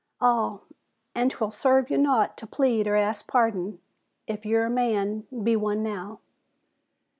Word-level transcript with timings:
"All 0.19 0.63
an' 1.13 1.29
'twill 1.29 1.51
serve 1.51 1.91
ya 1.91 1.97
naught 1.99 2.35
to 2.37 2.47
plead 2.47 2.87
or 2.87 2.95
ask 2.95 3.27
pardon. 3.27 3.79
If 4.25 4.47
you're 4.47 4.65
a 4.65 4.69
man, 4.71 5.27
be 5.43 5.55
one 5.55 5.83
now." 5.83 6.21